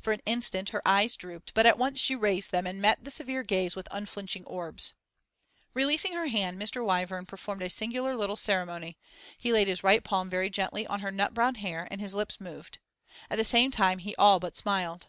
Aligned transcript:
For 0.00 0.14
an 0.14 0.22
instant 0.24 0.70
her 0.70 0.80
eyes 0.88 1.14
drooped, 1.14 1.52
but 1.52 1.66
at 1.66 1.76
once 1.76 2.00
she 2.00 2.16
raised 2.16 2.52
them 2.52 2.66
and 2.66 2.80
met 2.80 3.04
the 3.04 3.10
severe 3.10 3.42
gaze 3.42 3.76
with 3.76 3.86
unflinching 3.90 4.46
orbs. 4.46 4.94
Releasing 5.74 6.14
her 6.14 6.28
hand, 6.28 6.58
Mr. 6.58 6.82
Wyvern 6.82 7.26
performed 7.26 7.60
a 7.60 7.68
singular 7.68 8.16
little 8.16 8.34
ceremony: 8.34 8.96
he 9.36 9.52
laid 9.52 9.68
his 9.68 9.84
right 9.84 10.02
palm 10.02 10.30
very 10.30 10.48
gently 10.48 10.86
on 10.86 11.00
her 11.00 11.10
nutbrown 11.12 11.56
hair, 11.56 11.86
and 11.90 12.00
his 12.00 12.14
lips 12.14 12.40
moved. 12.40 12.78
At 13.28 13.36
the 13.36 13.44
same 13.44 13.70
time 13.70 13.98
he 13.98 14.16
all 14.16 14.40
but 14.40 14.56
smiled. 14.56 15.08